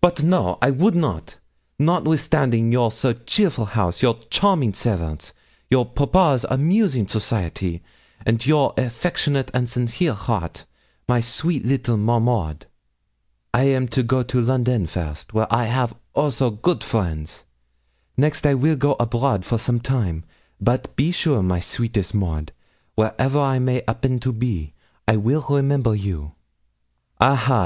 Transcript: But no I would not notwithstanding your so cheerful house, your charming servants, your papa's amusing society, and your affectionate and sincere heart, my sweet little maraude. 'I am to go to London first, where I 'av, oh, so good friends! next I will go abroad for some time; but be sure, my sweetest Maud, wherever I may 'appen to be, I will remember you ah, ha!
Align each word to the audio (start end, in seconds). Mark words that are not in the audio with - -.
But 0.00 0.22
no 0.22 0.58
I 0.62 0.70
would 0.70 0.94
not 0.94 1.38
notwithstanding 1.76 2.70
your 2.70 2.92
so 2.92 3.12
cheerful 3.12 3.64
house, 3.64 4.00
your 4.00 4.16
charming 4.30 4.72
servants, 4.74 5.32
your 5.68 5.84
papa's 5.84 6.46
amusing 6.48 7.08
society, 7.08 7.82
and 8.24 8.46
your 8.46 8.74
affectionate 8.78 9.50
and 9.52 9.68
sincere 9.68 10.12
heart, 10.14 10.66
my 11.08 11.18
sweet 11.18 11.64
little 11.66 11.96
maraude. 11.96 12.66
'I 13.52 13.62
am 13.64 13.88
to 13.88 14.04
go 14.04 14.22
to 14.22 14.40
London 14.40 14.86
first, 14.86 15.34
where 15.34 15.52
I 15.52 15.68
'av, 15.68 15.94
oh, 16.14 16.30
so 16.30 16.50
good 16.50 16.84
friends! 16.84 17.44
next 18.16 18.46
I 18.46 18.54
will 18.54 18.76
go 18.76 18.94
abroad 19.00 19.44
for 19.44 19.58
some 19.58 19.80
time; 19.80 20.24
but 20.60 20.94
be 20.94 21.10
sure, 21.10 21.42
my 21.42 21.58
sweetest 21.58 22.14
Maud, 22.14 22.52
wherever 22.94 23.40
I 23.40 23.58
may 23.58 23.82
'appen 23.88 24.20
to 24.20 24.32
be, 24.32 24.74
I 25.08 25.16
will 25.16 25.42
remember 25.50 25.96
you 25.96 26.34
ah, 27.20 27.34
ha! 27.34 27.64